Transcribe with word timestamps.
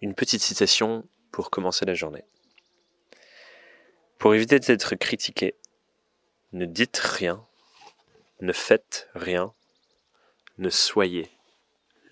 une 0.00 0.14
petite 0.14 0.42
citation 0.42 1.08
pour 1.32 1.50
commencer 1.50 1.84
la 1.84 1.94
journée. 1.94 2.24
Pour 4.18 4.34
éviter 4.34 4.58
d'être 4.58 4.94
critiqué, 4.96 5.54
ne 6.52 6.66
dites 6.66 6.98
rien, 6.98 7.46
ne 8.40 8.52
faites 8.52 9.08
rien, 9.14 9.54
ne 10.58 10.70
soyez 10.70 11.30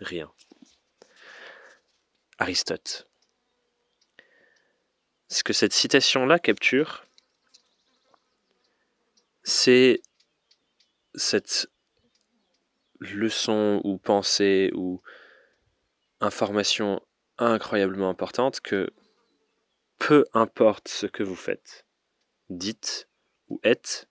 rien. 0.01 0.31
Aristote. 2.39 3.09
Ce 5.29 5.43
que 5.43 5.53
cette 5.53 5.73
citation-là 5.73 6.39
capture, 6.39 7.07
c'est 9.43 10.03
cette 11.15 11.69
leçon 13.01 13.81
ou 13.85 13.99
pensée 13.99 14.71
ou 14.75 15.03
information 16.21 17.03
incroyablement 17.39 18.11
importante 18.11 18.61
que 18.61 18.91
peu 19.99 20.25
importe 20.35 20.89
ce 20.89 21.07
que 21.07 21.23
vous 21.23 21.37
faites, 21.37 21.87
dites 22.51 23.09
ou 23.49 23.61
êtes, 23.63 24.09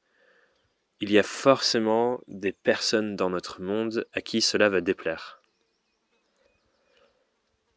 il 1.00 1.12
y 1.12 1.20
a 1.20 1.24
forcément 1.24 2.22
des 2.28 2.52
personnes 2.52 3.16
dans 3.16 3.30
notre 3.30 3.62
monde 3.62 4.08
à 4.14 4.22
qui 4.22 4.42
cela 4.42 4.70
va 4.70 4.82
déplaire. 4.82 5.42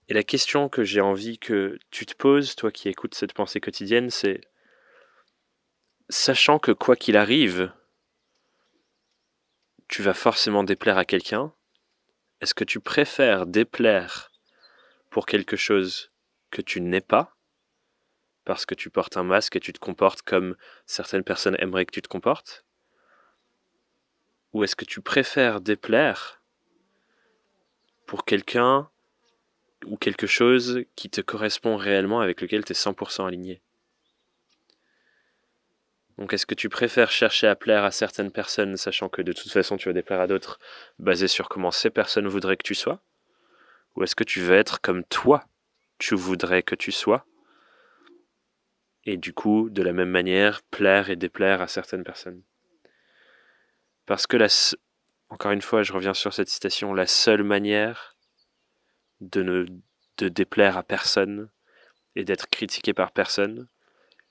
Et 0.08 0.14
la 0.14 0.22
question 0.22 0.68
que 0.68 0.84
j'ai 0.84 1.00
envie 1.00 1.38
que 1.38 1.78
tu 1.90 2.06
te 2.06 2.14
poses, 2.14 2.56
toi 2.56 2.72
qui 2.72 2.88
écoutes 2.88 3.14
cette 3.14 3.34
pensée 3.34 3.60
quotidienne, 3.60 4.08
c'est 4.08 4.40
sachant 6.08 6.58
que 6.58 6.72
quoi 6.72 6.96
qu'il 6.96 7.16
arrive, 7.16 7.72
tu 9.88 10.02
vas 10.02 10.14
forcément 10.14 10.64
déplaire 10.64 10.96
à 10.96 11.04
quelqu'un, 11.04 11.52
est-ce 12.40 12.54
que 12.54 12.64
tu 12.64 12.80
préfères 12.80 13.46
déplaire 13.46 14.30
pour 15.10 15.26
quelque 15.26 15.56
chose 15.56 16.10
que 16.50 16.62
tu 16.62 16.80
n'es 16.80 17.00
pas, 17.00 17.36
parce 18.44 18.64
que 18.64 18.74
tu 18.74 18.88
portes 18.90 19.16
un 19.16 19.24
masque 19.24 19.56
et 19.56 19.60
tu 19.60 19.72
te 19.72 19.78
comportes 19.78 20.22
comme 20.22 20.56
certaines 20.86 21.24
personnes 21.24 21.56
aimeraient 21.58 21.86
que 21.86 21.92
tu 21.92 22.02
te 22.02 22.08
comportes? 22.08 22.64
Ou 24.52 24.64
est-ce 24.64 24.76
que 24.76 24.86
tu 24.86 25.02
préfères 25.02 25.60
déplaire 25.60 26.40
pour 28.06 28.24
quelqu'un 28.24 28.88
ou 29.84 29.96
quelque 29.96 30.26
chose 30.26 30.80
qui 30.96 31.10
te 31.10 31.20
correspond 31.20 31.76
réellement 31.76 32.20
avec 32.20 32.40
lequel 32.40 32.64
tu 32.64 32.72
es 32.72 32.74
100% 32.74 33.26
aligné? 33.26 33.60
Donc 36.16 36.32
est-ce 36.32 36.46
que 36.46 36.54
tu 36.54 36.68
préfères 36.68 37.12
chercher 37.12 37.46
à 37.46 37.54
plaire 37.54 37.84
à 37.84 37.92
certaines 37.92 38.32
personnes, 38.32 38.76
sachant 38.76 39.08
que 39.08 39.22
de 39.22 39.32
toute 39.32 39.52
façon 39.52 39.76
tu 39.76 39.88
vas 39.88 39.92
déplaire 39.92 40.20
à 40.20 40.26
d'autres, 40.26 40.58
basé 40.98 41.28
sur 41.28 41.48
comment 41.48 41.70
ces 41.70 41.90
personnes 41.90 42.26
voudraient 42.26 42.56
que 42.56 42.66
tu 42.66 42.74
sois? 42.74 43.00
Ou 43.98 44.04
est-ce 44.04 44.14
que 44.14 44.22
tu 44.22 44.40
veux 44.40 44.54
être 44.54 44.80
comme 44.80 45.02
toi 45.02 45.44
tu 45.98 46.14
voudrais 46.14 46.62
que 46.62 46.76
tu 46.76 46.92
sois? 46.92 47.26
Et 49.02 49.16
du 49.16 49.32
coup, 49.32 49.70
de 49.70 49.82
la 49.82 49.92
même 49.92 50.10
manière, 50.10 50.62
plaire 50.62 51.10
et 51.10 51.16
déplaire 51.16 51.60
à 51.60 51.66
certaines 51.66 52.04
personnes. 52.04 52.44
Parce 54.06 54.28
que 54.28 54.36
encore 55.30 55.50
une 55.50 55.62
fois, 55.62 55.82
je 55.82 55.92
reviens 55.92 56.14
sur 56.14 56.32
cette 56.32 56.48
citation, 56.48 56.94
la 56.94 57.08
seule 57.08 57.42
manière 57.42 58.16
de 59.20 59.42
ne 59.42 59.66
de 60.18 60.28
déplaire 60.28 60.76
à 60.76 60.84
personne 60.84 61.50
et 62.14 62.24
d'être 62.24 62.48
critiqué 62.48 62.92
par 62.92 63.10
personne, 63.10 63.66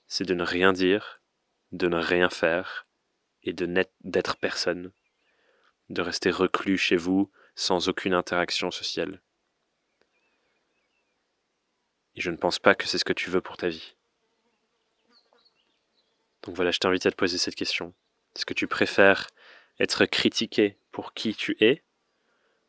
c'est 0.06 0.24
de 0.24 0.32
ne 0.32 0.44
rien 0.44 0.72
dire 0.72 1.20
de 1.72 1.88
ne 1.88 1.98
rien 1.98 2.30
faire 2.30 2.86
et 3.42 3.52
de 3.52 3.68
d'être 4.02 4.36
personne, 4.38 4.92
de 5.90 6.00
rester 6.00 6.30
reclus 6.30 6.78
chez 6.78 6.96
vous 6.96 7.30
sans 7.54 7.90
aucune 7.90 8.14
interaction 8.14 8.70
sociale. 8.70 9.20
Et 12.18 12.20
je 12.20 12.32
ne 12.32 12.36
pense 12.36 12.58
pas 12.58 12.74
que 12.74 12.88
c'est 12.88 12.98
ce 12.98 13.04
que 13.04 13.12
tu 13.12 13.30
veux 13.30 13.40
pour 13.40 13.56
ta 13.56 13.68
vie. 13.68 13.94
Donc 16.42 16.56
voilà, 16.56 16.72
je 16.72 16.80
t'invite 16.80 17.06
à 17.06 17.12
te 17.12 17.16
poser 17.16 17.38
cette 17.38 17.54
question. 17.54 17.94
Est-ce 18.34 18.44
que 18.44 18.54
tu 18.54 18.66
préfères 18.66 19.28
être 19.78 20.04
critiqué 20.04 20.76
pour 20.90 21.14
qui 21.14 21.32
tu 21.32 21.56
es 21.60 21.84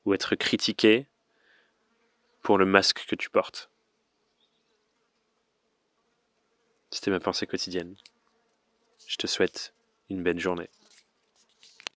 ou 0.06 0.14
être 0.14 0.36
critiqué 0.36 1.08
pour 2.44 2.60
le 2.60 2.68
masque 2.68 3.04
que 3.08 3.16
tu 3.16 3.32
portes? 3.32 3.72
C'était 6.92 7.10
ma 7.10 7.20
pensée 7.20 7.48
quotidienne. 7.48 7.96
Je 9.08 9.16
te 9.16 9.26
souhaite 9.26 9.74
une 10.12 10.22
belle 10.22 10.40
journée. 10.40 10.70